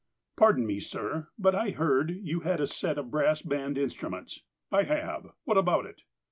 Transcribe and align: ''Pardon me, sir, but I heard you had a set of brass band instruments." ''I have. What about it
''Pardon 0.35 0.65
me, 0.65 0.79
sir, 0.79 1.27
but 1.37 1.53
I 1.53 1.69
heard 1.69 2.09
you 2.09 2.39
had 2.39 2.59
a 2.59 2.65
set 2.65 2.97
of 2.97 3.11
brass 3.11 3.43
band 3.43 3.77
instruments." 3.77 4.41
''I 4.71 4.81
have. 4.81 5.27
What 5.43 5.59
about 5.59 5.85
it 5.85 6.01